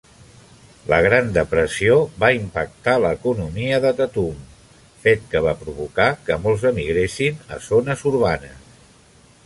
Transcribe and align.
La 0.91 0.97
Gran 1.07 1.27
Depressió 1.33 1.97
va 2.23 2.31
impactar 2.37 2.95
la 3.03 3.11
economia 3.19 3.81
de 3.85 3.91
Tatum, 4.01 4.41
fet 5.05 5.29
que 5.35 5.45
fa 5.49 5.55
provocar 5.61 6.09
que 6.31 6.39
molts 6.47 6.65
emigressin 6.73 7.39
a 7.59 7.63
zones 7.71 8.07
urbanes. 8.15 8.77